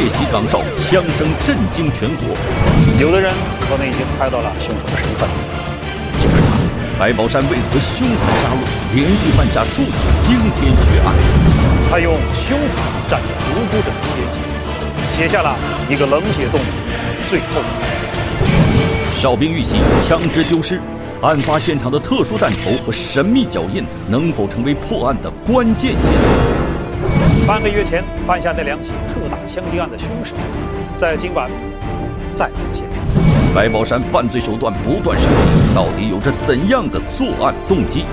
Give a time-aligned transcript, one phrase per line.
[0.00, 2.24] 一九九六年，歹徒夜袭岗哨，枪声震惊全国。
[2.98, 3.30] 有的人
[3.68, 5.28] 可能已经猜到了凶手的身份，
[6.18, 6.48] 就是他。
[6.98, 9.92] 白宝山为何凶残杀戮，连续犯下数起
[10.24, 11.12] 惊天血案？
[11.90, 12.70] 他用凶残
[13.08, 14.40] 占领无辜的血迹，
[15.16, 15.56] 写下了
[15.88, 16.64] 一个冷血动物
[17.28, 17.60] 最后。
[19.16, 19.76] 哨兵遇袭，
[20.08, 20.80] 枪支丢失，
[21.20, 27.46] 案发现场的特殊弹头和神秘脚印，能否成为破案的关键线索？
[27.46, 30.36] 半个月前犯下那两起特大枪击案的凶手，
[30.96, 31.50] 在今晚
[32.36, 33.52] 再次现身。
[33.52, 38.04] 白宝山犯罪手段不断升级，到底有着怎样的作案动机？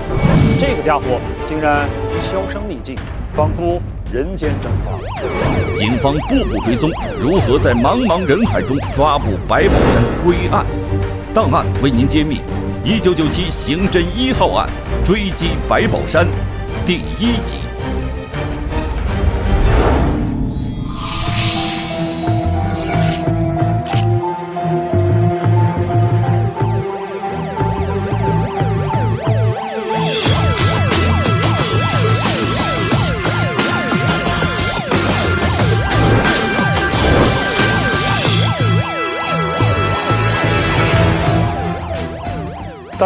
[0.58, 1.88] 这个家伙竟然
[2.24, 2.98] 销声匿迹，
[3.36, 3.80] 仿佛
[4.12, 5.76] 人间蒸发。
[5.76, 10.66] 警方步步追踪，如何在茫茫人海中抓捕白宝山归案？
[11.32, 12.40] 档案为您揭秘：
[12.82, 14.68] 一九九七刑侦一号案，
[15.04, 16.26] 追击白宝山，
[16.84, 17.58] 第一集。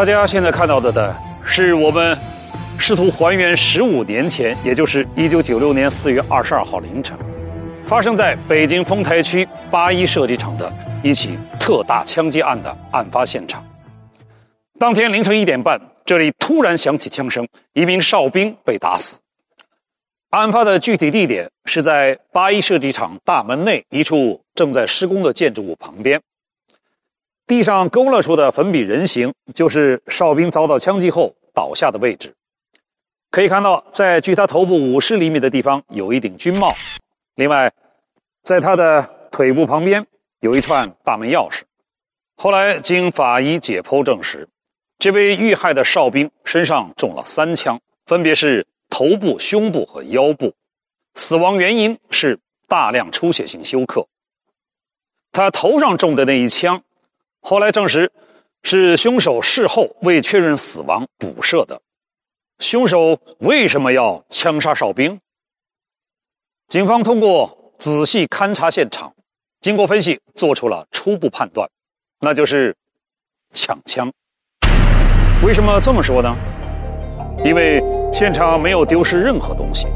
[0.02, 2.18] 大家现在看到的的是我们
[2.76, 7.16] 试图还原十五年前，也就是一九九六年四月二十二号凌晨，
[7.84, 10.72] 发生在北京丰台区八一设计厂的
[11.04, 13.64] 一起特大枪击案的案发现场。
[14.76, 19.20] 当天凌晨一点半，这里突然响起枪声，一名哨兵被打死。
[20.30, 26.20] 案发的具体地点是在八一设计厂大门内一处正在施工的建筑物旁边。
[27.52, 32.34] 地上勾勒出的粉笔人形，就是哨兵遭到枪击后倒下的位置。
[33.30, 36.72] 可以看到，在距他头部五十厘米的地方有一顶军帽。
[37.34, 37.70] 另外，
[38.42, 40.06] 在他的腿部旁边
[40.40, 41.60] 有一串大门钥匙。
[42.36, 44.48] 后来经法医解剖证实，
[44.98, 50.54] 这位遇害的哨兵身上中了三枪，分别是头部、胸部和腰部。
[51.16, 54.06] 死亡原因是大量出血性休克。
[55.32, 56.82] 他头上中的那一枪。
[57.44, 58.10] 后来证实，
[58.62, 61.80] 是凶手事后为确认死亡补射的。
[62.60, 65.18] 凶手为什么要枪杀哨兵？
[66.68, 69.12] 警方通过仔细勘察现场，
[69.60, 71.68] 经过分析，做出了初步判断，
[72.20, 72.74] 那就是
[73.52, 74.10] 抢枪。
[75.44, 76.32] 为什么这么说呢？
[77.44, 77.82] 因为
[78.14, 79.88] 现场没有丢失任何东西，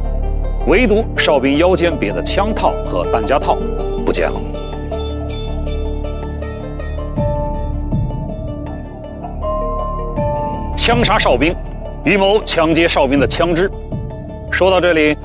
[0.67, 3.55] 唯独哨兵腰间别的枪套和弹夹套
[4.05, 4.56] 不见了。
[10.87, 11.53] 枪杀哨兵，
[12.05, 13.69] 预谋抢劫哨兵的枪支。
[14.53, 15.17] 说到这里，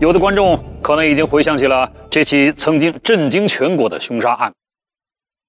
[0.00, 4.52] 有的观众可能已经回想起了这起曾经震惊全国的凶杀案，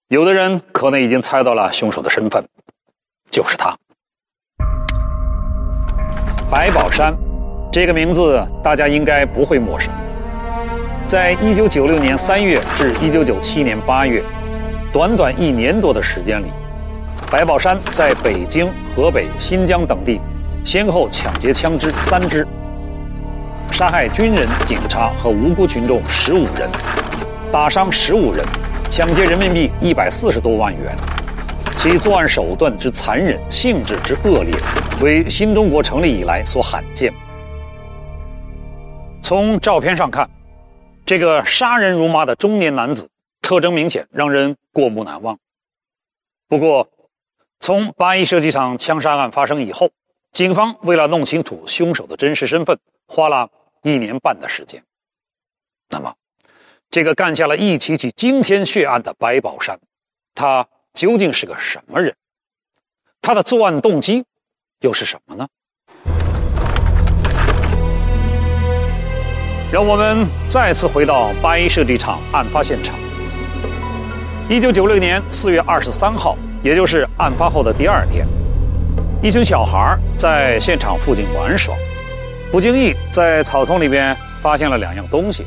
[0.09, 2.45] 有的人可能已经猜到了凶手的身份，
[3.31, 3.75] 就是他——
[6.51, 7.11] 白宝山。
[7.73, 9.91] 这个名字大家应该不会陌生。
[11.07, 14.23] 在一九九六年三月至一九九七年八月，
[14.93, 16.51] 短短一年多的时间里。
[17.31, 20.21] 白宝山在北京、河北、新疆等地，
[20.63, 22.47] 先后抢劫枪支三支，
[23.71, 26.69] 杀害军人、警察和无辜群众十五人，
[27.51, 28.45] 打伤十五人，
[28.91, 30.95] 抢劫人民币一百四十多万元。
[31.77, 34.53] 其作案手段之残忍、性质之恶劣，
[35.01, 37.11] 为新中国成立以来所罕见。
[39.21, 40.29] 从照片上看，
[41.05, 43.09] 这个杀人如麻的中年男子，
[43.41, 45.37] 特征明显，让人过目难忘。
[46.47, 46.87] 不过，
[47.59, 49.89] 从八一设计厂枪杀案发生以后，
[50.31, 52.77] 警方为了弄清楚凶手的真实身份，
[53.07, 53.49] 花了
[53.81, 54.83] 一年半的时间。
[55.89, 56.13] 那么，
[56.91, 59.79] 这个干下了一起起惊天血案的白宝山，
[60.35, 62.15] 他究竟是个什么人？
[63.21, 64.23] 他的作案动机
[64.81, 65.47] 又是什么呢？
[69.71, 72.95] 让我们再次回到八一设计厂案发现场。
[74.47, 76.37] 一九九六年四月二十三号。
[76.65, 78.25] 也就是案发后的第二天，
[79.21, 81.75] 一群小孩在现场附近玩耍，
[82.51, 85.45] 不经意在草丛里边发现了两样东西：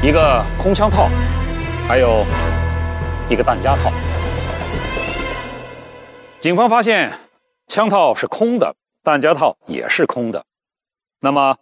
[0.00, 1.08] 一个空枪套，
[1.88, 2.24] 还有
[3.28, 3.90] 一个弹夹套。
[6.38, 7.12] 警方发现
[7.66, 8.72] 枪套是空的，
[9.02, 10.44] 弹夹套也是空的，
[11.18, 11.56] 那么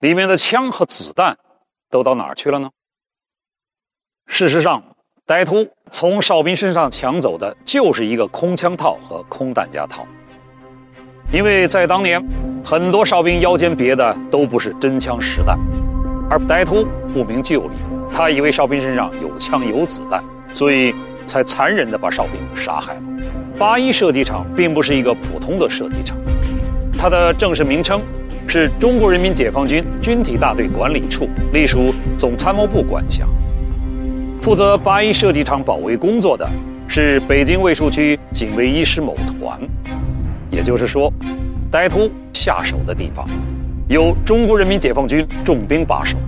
[0.00, 1.38] 里面的枪和子弹
[1.88, 2.68] 都到哪儿去了呢？
[4.34, 4.82] 事实上，
[5.26, 10.06] 歹徒从哨兵身上抢走的就是一个空枪套和空弹夹套。
[11.30, 12.18] 因为在当年，
[12.64, 15.58] 很多哨兵腰间别的都不是真枪实弹，
[16.30, 17.74] 而歹徒不明就里，
[18.10, 20.24] 他以为哨兵身上有枪有子弹，
[20.54, 20.94] 所以
[21.26, 23.02] 才残忍地把哨兵杀害了。
[23.58, 26.16] 八一射击场并不是一个普通的射击场，
[26.98, 28.00] 它的正式名称
[28.48, 33.26] 是中国人民解放军军体大队管理处，隶属总参谋部管辖。
[34.42, 36.50] 负责八一射击场保卫工作的
[36.88, 39.60] 是北京卫戍区警卫一师某团，
[40.50, 41.12] 也就是说，
[41.70, 43.24] 歹徒下手的地方
[43.88, 46.18] 有中国人民解放军重兵把守。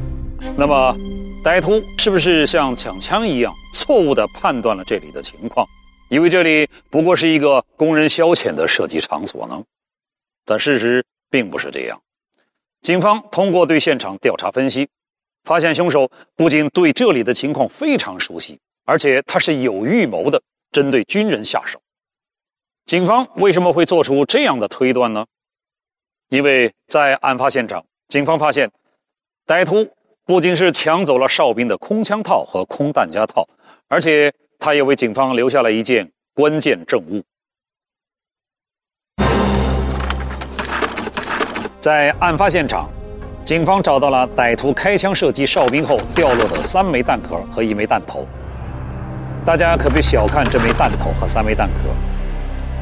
[0.56, 0.96] 那么，
[1.42, 5.66] 歹徒是不是像抢枪一样错误地判断了这里的情况，
[6.08, 9.60] 以为这里不过是一个供人消遣的射击场所呢？
[10.46, 12.00] 但事实并不是这样。
[12.80, 14.86] 警方通过对现场调查分析。
[15.44, 20.42] 发现凶手不仅对这里的情况非常熟悉，而且他是有预谋的，
[20.72, 21.80] 针对军人下手。
[22.86, 25.26] 警方为什么会做出这样的推断呢？
[26.30, 28.70] 因为在案发现场，警方发现
[29.46, 29.90] 歹徒
[30.24, 33.46] 不仅是抢走了哨兵的空枪套和空弹夹套，
[33.88, 37.22] 而且他也为警方留下了一件关键证物。
[41.80, 42.93] 在案发现场。
[43.44, 48.26] 警方找到了歹徒开枪射击哨兵后掉落的三枚弹壳和一枚弹头。
[49.44, 51.80] 大家可别小看这枚弹头和三枚弹壳，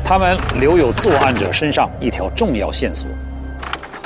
[0.05, 3.11] 他们留有作案者身上一条重要线索。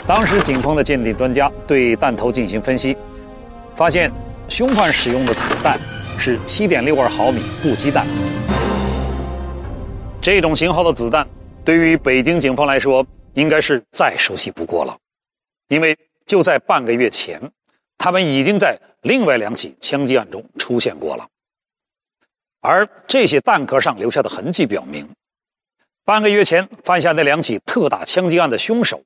[0.06, 2.96] 当时警方的鉴定专家对弹头进行分析，
[3.74, 4.10] 发现
[4.48, 5.78] 凶犯使用的子弹
[6.18, 8.06] 是7.62毫米步机弹。
[10.22, 11.26] 这种型号的子弹
[11.66, 14.96] 对于北京警方来说应该是再熟悉不过了，
[15.68, 15.94] 因为。
[16.26, 17.40] 就在半个月前，
[17.96, 21.28] 他们已经在另外两起枪击案中出现过了。
[22.60, 25.08] 而这些弹壳上留下的痕迹表明，
[26.04, 29.00] 半个月前犯下那两起特大枪击案的凶手，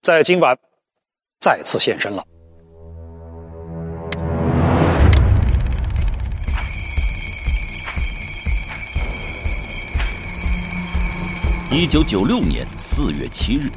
[0.00, 0.58] 在今晚
[1.40, 2.24] 再次现身了。
[11.70, 13.68] 一九九六年四月七日。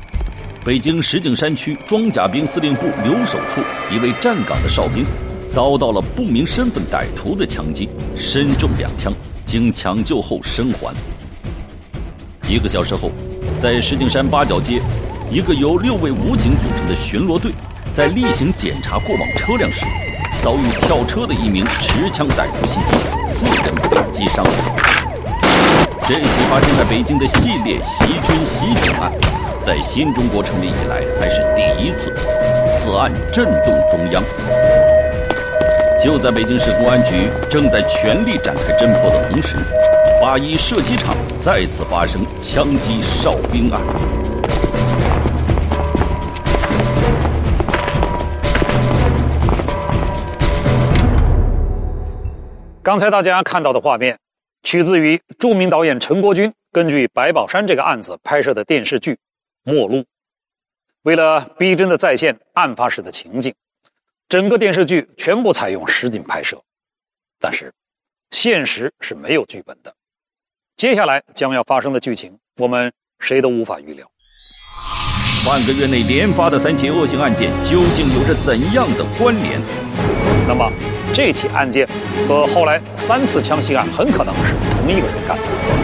[0.65, 3.62] 北京石景山区装甲兵司令部留守处
[3.94, 5.06] 一位站岗的哨兵，
[5.47, 9.13] 遭到了不明身份歹徒的枪击，身中两枪，
[9.45, 10.91] 经抢救后生还。
[12.50, 13.12] 一个小时后，
[13.59, 14.81] 在石景山八角街，
[15.29, 17.51] 一个由六位武警组成的巡逻队
[17.94, 19.85] 在例行检查过往车辆时，
[20.41, 24.44] 遭遇跳车的一名持枪歹徒袭击，四人被击伤。
[26.07, 29.12] 这起发生在北京的系列袭军袭警案。
[29.65, 32.13] 在新中国成立以来还是第一次，
[32.71, 34.23] 此案震动中央。
[36.00, 39.57] 就在北京市公安局正在全力展开侦破的同时，
[40.21, 43.81] 八一射击场再次发生枪击哨兵案。
[52.83, 54.19] 刚才大家看到的画面，
[54.62, 59.17] 取自于著名导演陈国军根据白宝山这个案子拍摄的电视剧。
[59.67, 60.06] 末路，
[61.01, 63.51] 为了逼真的再现案发时的情景，
[64.29, 66.62] 整个电视剧全部采用实景拍摄。
[67.39, 67.74] 但是，
[68.29, 69.91] 现实是没有剧本的。
[70.77, 74.07] 接下来将要发生的剧情，我们谁都无法预料。
[75.48, 79.60] 半个月内连发的三起恶性案件，究竟有着怎样的关联？
[80.48, 80.72] 那么，
[81.15, 81.88] 这起案件
[82.27, 85.43] 和后来三次枪击案很可能是同一个人干的。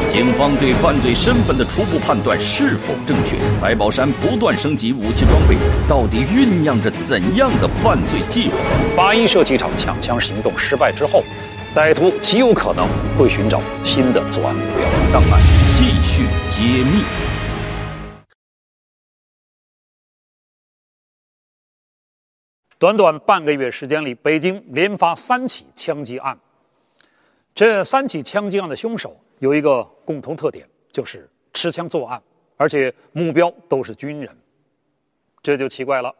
[0.09, 3.37] 警方对犯罪身份的初步判断是否正确？
[3.61, 5.55] 白宝山不断升级武器装备，
[5.87, 8.57] 到底酝酿着怎样的犯罪计划？
[8.93, 11.23] 八一射击场抢枪行动失败之后，
[11.73, 12.85] 歹徒极有可能
[13.17, 14.85] 会寻找新的作案目标。
[15.13, 15.39] 档案
[15.73, 17.30] 继续揭秘。
[22.81, 26.35] 短短半个月时间里，北京连发三起枪击案。
[27.53, 32.19] 这三起枪击案的凶手有一个共同特点，就是持枪作案，
[32.57, 34.35] 而且目标都是军人。
[35.43, 36.11] 这就奇怪了：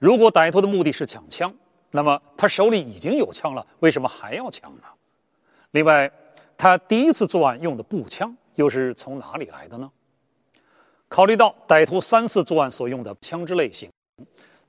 [0.00, 1.54] 如果歹徒的目的是抢枪，
[1.92, 4.82] 那么他手里已经有枪了，为什么还要抢呢？
[5.70, 6.10] 另外，
[6.58, 9.88] 他第一次作案用的步枪又是从哪里来的呢？
[11.06, 13.88] 考虑到歹徒三次作案所用的枪支类型。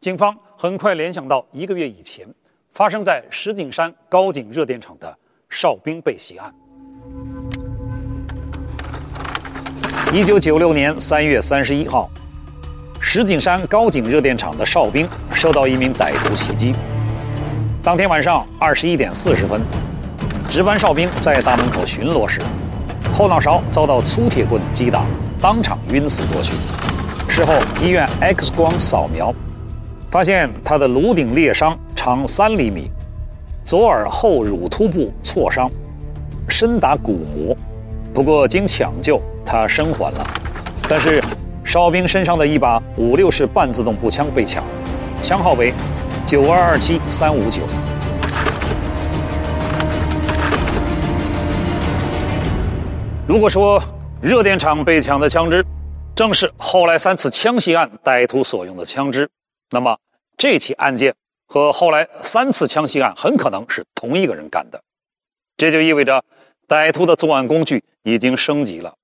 [0.03, 2.27] 警方很快联想到一个月以前
[2.73, 5.17] 发生在石景山高井热电厂的
[5.49, 6.53] 哨兵被袭案。
[10.11, 12.09] 一九九六年三月三十一号，
[12.99, 16.75] 石景山高井热电厂的哨兵受到一名歹徒袭击。
[17.81, 19.61] 当天晚上二十一点四十分，
[20.49, 22.41] 值班哨兵在大门口巡逻时，
[23.13, 25.05] 后脑勺遭到粗铁棍击打，
[25.39, 26.55] 当场晕死过去。
[27.29, 29.33] 事后医院 X 光扫描，
[30.13, 32.87] 发现他的颅顶裂伤长三厘米，
[33.65, 35.67] 左耳后乳突部挫伤，
[36.47, 37.57] 深达骨膜。
[38.13, 40.23] 不过经抢救，他生还了。
[40.87, 41.19] 但是
[41.63, 44.63] 哨兵身上的一把五六式半自动步枪被抢，
[45.19, 45.73] 枪号为
[46.27, 47.63] 九二二七三五九。
[53.25, 53.81] 如果说
[54.21, 55.65] 热电厂被抢的枪支，
[56.13, 59.27] 正是后来三次枪袭案歹徒所用的枪支，
[59.73, 59.99] 那么
[60.37, 61.15] 这起案件
[61.47, 64.79] 和后来三次枪袭案很可能是同一个人干的。
[65.57, 66.23] 这就意味着
[66.67, 68.95] 歹徒的作案工具已经升级了，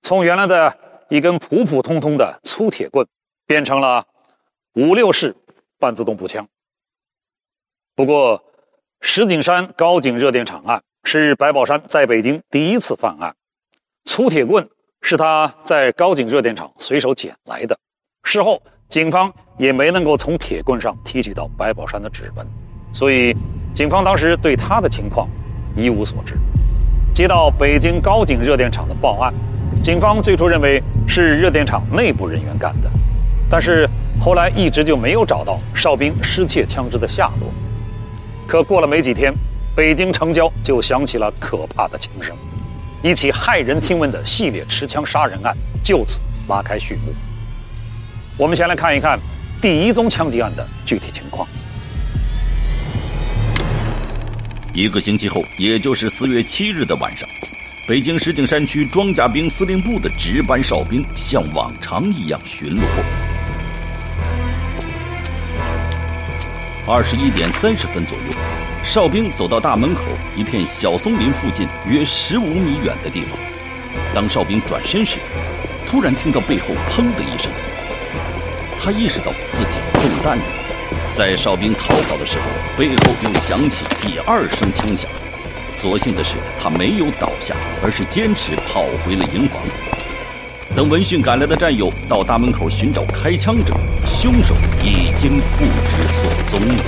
[0.00, 0.78] 从原来的
[1.10, 3.06] 一根普普通通的粗铁棍，
[3.46, 4.06] 变成了
[4.72, 5.36] 五六式
[5.78, 6.48] 半自动步枪。
[7.94, 8.42] 不过，
[9.02, 13.36] 石景山高井热电厂案是白宝山在北京第一次犯案。
[14.04, 14.66] 粗铁棍
[15.02, 17.78] 是他在高井热电厂随手捡来的，
[18.22, 22.46] 事后警方也没能够从铁棍上提取到白宝山的指纹，
[22.90, 23.36] 所以
[23.74, 25.28] 警方当时对他的情况
[25.76, 26.38] 一无所知。
[27.12, 29.34] 接到北京高井热电厂的报案，
[29.84, 32.90] 警方最初认为是热电厂内部人员干的，
[33.50, 33.86] 但是
[34.18, 37.52] 后来一直就没有找到哨兵失窃枪支的下落。
[38.46, 39.30] 可过了没几天，
[39.76, 42.34] 北京城郊就响起了可怕的枪声。
[43.02, 45.54] 一起骇人听闻的系列持枪杀人案
[45.84, 47.12] 就此拉开序幕。
[48.38, 49.18] 我们先来看一看
[49.60, 51.46] 第一宗枪击案的具体情况。
[54.72, 57.28] 一个星期后，也就是四月七日的晚上，
[57.88, 62.80] 北京石景山区装甲兵司令部的值班哨兵像往常一样巡逻。
[66.86, 68.38] 二十一点三十分左右。
[68.84, 70.02] 哨兵走到大门口
[70.36, 73.36] 一片小松林附近约十五米远的地方，
[74.14, 75.18] 当哨兵转身时，
[75.88, 77.50] 突然听到背后“砰”的一声，
[78.80, 80.44] 他意识到自己中弹了。
[81.12, 82.44] 在哨兵逃跑的时候，
[82.78, 85.10] 背后又响起第二声枪响。
[85.74, 89.60] 所幸的是，他没有倒下，而是坚持跑回了营房。
[90.76, 93.74] 等闻讯赶来的战友到大门口寻找开枪者，
[94.06, 96.84] 凶手已经不知所踪了。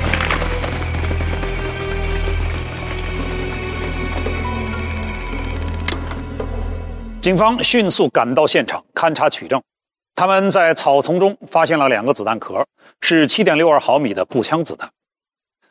[7.21, 9.61] 警方迅速赶到现场勘查取证，
[10.15, 12.67] 他们在草丛中发现了两个子弹壳，
[13.01, 14.91] 是7.62毫米的步枪子弹。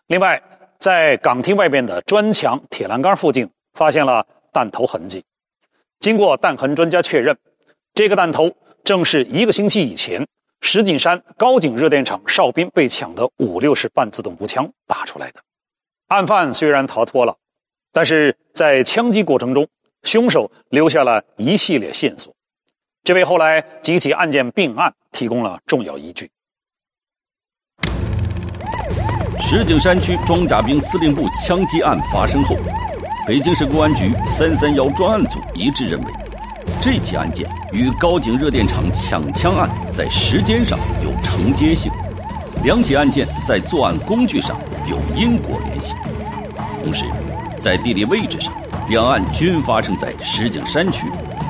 [0.07, 0.41] 另外，
[0.79, 5.23] 在岗亭外边的砖墙、铁栏杆附近发现了弹头痕迹。
[5.99, 7.37] 经过弹痕专家确认，
[7.93, 8.51] 这个弹头
[8.83, 10.27] 正是一个星期以前
[10.61, 15.41] 石景山高井热电厂哨兵被抢的五六式半自动步枪打出来的。
[16.07, 17.35] 案犯虽然逃脱了，
[17.91, 19.67] 但是在枪击过程中。
[20.03, 22.33] 凶手留下了一系列线索，
[23.09, 26.29] 这为后来几起案件并案提供了重要依据。
[29.41, 32.55] 石景山区装甲兵司令部枪击案发生后，
[33.25, 36.05] 北京市公安局三三幺专案组一致认为，
[36.79, 41.91] 这起案件与高井热电厂抢枪案在时间上有承接性，
[42.63, 44.55] 两起案件在作案工具上
[44.87, 45.95] 有因果联系，
[46.83, 47.05] 同时
[47.59, 48.53] 在地理位置上。
[48.87, 51.05] 两案均发生在石景山区，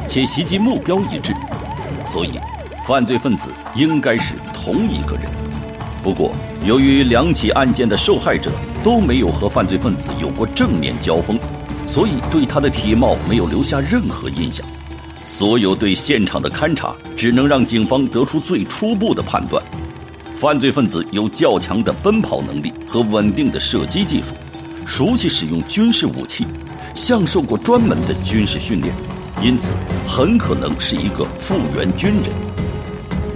[0.10, 1.34] 且袭击目标一致，
[2.12, 2.40] 所以
[2.88, 5.26] 犯罪分子应该是同一个人。
[6.02, 6.34] 不过，
[6.66, 8.52] 由于两起案件的受害者
[8.84, 11.38] 都没有和犯罪分子有过正面交锋，
[11.88, 14.66] 所以对他的体貌没有留下任何印象。
[15.24, 19.64] 所有对现场的勘查只能让警方得出最初步的判断：
[20.36, 24.34] 犯罪分子有较强的奔跑能力和稳定的射击技术，
[24.86, 26.48] 熟悉使用军事武器。
[26.96, 28.94] 像受过专门的军事训练，
[29.42, 29.72] 因此
[30.06, 32.26] 很可能是一个复员军人。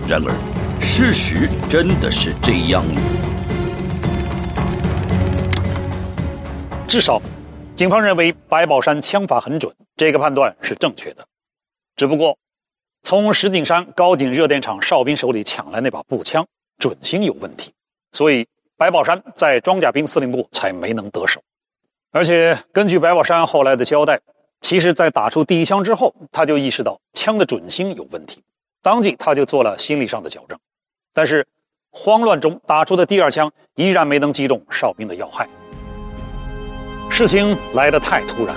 [0.06, 3.02] 然而，事实真的是这样吗？
[6.90, 7.22] 至少，
[7.74, 11.26] 警方认为白宝山枪法很准，这个判断是正确的。
[11.96, 12.38] 只不过，
[13.04, 16.46] 从石景山高井热电厂哨兵手里抢来那把步枪
[16.80, 17.72] 准星有问题，
[18.12, 18.46] 所以
[18.78, 21.42] 白宝山在装甲兵司令部才没能得手。
[22.12, 24.20] 而且根据白宝山后来的交代，
[24.64, 28.42] 其实，在打出第一枪之后，他就意识到枪的准星有问题，
[28.82, 30.58] 当即他就做了心理上的矫正。
[31.14, 31.46] 但是，
[31.92, 35.48] 慌乱中打出的第二枪依然没能击中哨兵的要害。
[37.12, 38.56] 事情来得太突然，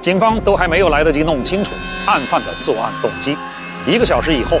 [0.00, 1.74] 警方都还没有来得及弄清楚
[2.06, 3.36] 案犯的作案动机。
[3.86, 4.58] 一个小时以后，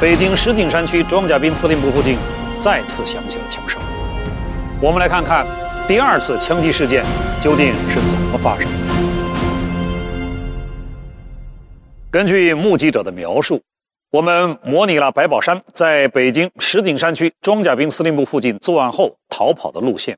[0.00, 2.18] 北京石景山区装甲兵司令部附近
[2.58, 3.80] 再次响起了枪声。
[4.82, 5.46] 我们来看看。
[5.86, 7.04] 第二次枪击事件
[7.40, 8.85] 究竟是怎么发生的？
[12.16, 13.60] 根据目击者的描述，
[14.10, 20.16] 我们模拟了白宝山在北京石景山区装甲兵司令部附近作案后逃跑的路线。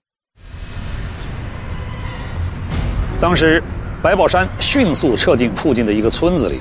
[3.21, 3.61] 当时，
[4.01, 6.61] 白宝山迅速撤进附近的一个村子里，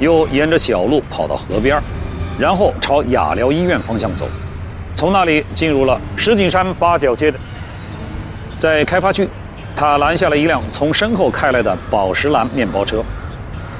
[0.00, 1.80] 又沿着小路跑到河边，
[2.36, 4.26] 然后朝雅辽医院方向走，
[4.96, 7.38] 从那里进入了石景山八角街的。
[8.58, 9.28] 在开发区，
[9.76, 13.00] 他拦下了一辆从身后开来的宝石蓝面包车，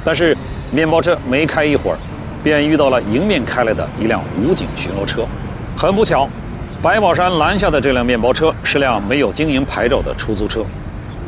[0.04, 0.36] 但是
[0.74, 1.98] 面包车没开一会儿，
[2.42, 5.22] 便遇到了迎面开来的一辆武警巡逻车。
[5.76, 6.26] 很不巧，
[6.82, 10.64] 白宝山拦下的这辆面包车是辆没有经营牌照的出租车。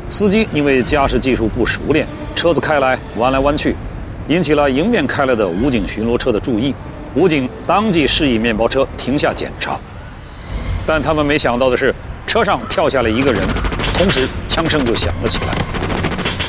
[0.09, 3.77] 司机因为驾驶技术不熟练，车子开来弯来弯去，
[4.29, 6.75] 引起了迎面开来的武警巡逻车的注意。
[7.15, 9.79] 武警当即示意面包车停下检查，
[10.87, 11.95] 但他们没想到的是，
[12.27, 13.43] 车上跳下来一个人，
[13.99, 15.84] 同时枪声就响了起来。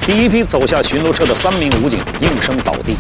[0.06, 2.96] 第一批走下巡逻车的三名武警应声倒地。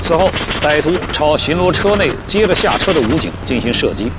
[0.00, 0.28] 此后，
[0.60, 4.10] 歹徒朝巡逻车内接着下车的武警进行射击，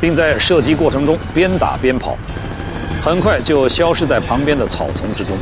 [0.00, 2.16] 并在射击过程中边打边跑。
[3.02, 5.36] 很快就消失在旁边的草丛之中，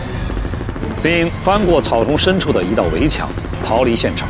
[1.03, 3.29] 并翻过草丛深处的一道围墙，
[3.63, 4.27] 逃离现场。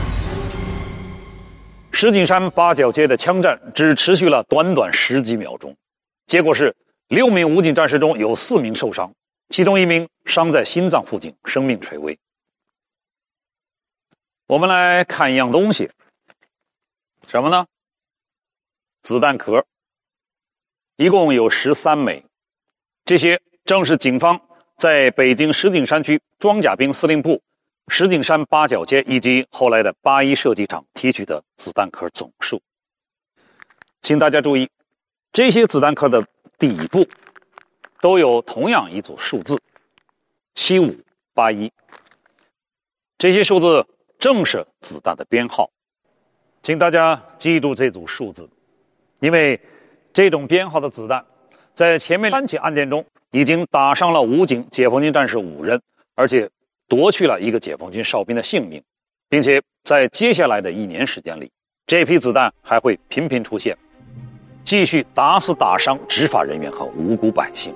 [1.93, 5.75] 石景山八角街的枪战只持续了短短十几秒钟，
[6.27, 6.75] 结果是
[7.09, 9.13] 六名武警战士中有四名受伤，
[9.51, 12.17] 其中一名伤在心脏附近，生命垂危。
[14.47, 15.91] 我们来看一样东西，
[17.27, 17.67] 什么呢？
[19.03, 19.67] 子弹壳，
[20.95, 22.25] 一共有十三枚。
[23.05, 24.41] 这些正是警方
[24.77, 27.43] 在北京石景山区装甲兵司令部、
[27.89, 32.63] 石景山八角街以及后来的八一射击场提取的子弹壳总数。
[34.01, 34.71] 请大家注意，
[35.33, 36.25] 这些子弹壳的
[36.57, 37.05] 底部
[38.01, 39.59] 都有同样一组数字：
[40.55, 40.95] 七五
[41.35, 41.71] 八一。
[43.19, 43.87] 这些数字
[44.19, 45.71] 正是子弹的编号，
[46.63, 48.49] 请大家记住这组数字，
[49.19, 49.61] 因为
[50.13, 51.25] 这种编号的子弹。
[51.75, 55.81] 在前面三起案件中，已经打伤了武警、解放军战士五人，
[56.15, 56.49] 而且
[56.89, 58.83] 夺去了一个解放军哨兵的性命，
[59.29, 61.51] 并且在接下来的一年时间里，
[61.87, 63.77] 这批子弹还会频频出现，
[64.65, 67.75] 继续打死打伤执法人员和无辜百姓。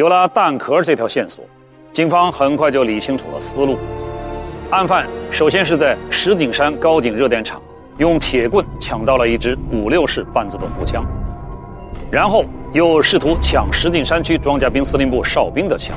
[0.00, 1.44] 有了弹壳这条线索，
[1.92, 3.78] 警方很快就理清楚了思路。
[4.70, 7.60] 案犯首先是在石景山高井热电厂
[7.98, 11.04] 用铁棍抢到了一支五六式半自动步枪。
[12.10, 15.94] 然后又试图抢石景山区装甲兵司令部哨兵的枪，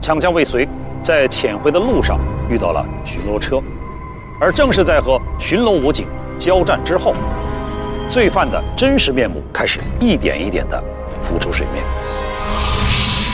[0.00, 0.66] 抢枪未遂，
[1.02, 3.60] 在潜回的路上遇到了巡逻车，
[4.40, 6.06] 而正是在和巡逻武警
[6.38, 7.12] 交战之后，
[8.08, 10.82] 罪犯的真实面目开始一点一点的
[11.22, 11.84] 浮出水面。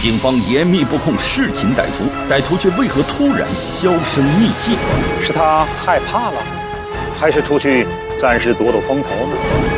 [0.05, 4.77] 警方严密布控，视擒歹徒，歹徒却为何突然销声匿迹？
[5.23, 6.37] 是他害怕了，
[7.19, 7.87] 还是出去？
[8.19, 9.37] 暂时躲躲风头呢。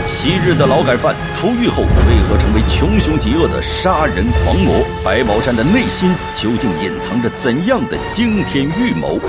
[0.08, 4.84] 昔日的劳改犯出狱后，为何成为穷凶极恶的杀人狂魔？
[5.04, 9.20] 白宝山的内心究竟隐藏着怎样的惊天预谋？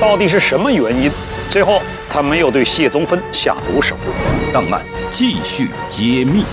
[0.00, 1.10] 到底是什么原因？
[1.48, 3.96] 最后他没有对谢宗芬下毒手。
[4.52, 6.44] 档案继续揭秘。